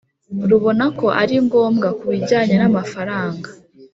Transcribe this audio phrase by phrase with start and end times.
[0.49, 3.49] Rubona ko ari ngombwa ku bijyanye n amafaranga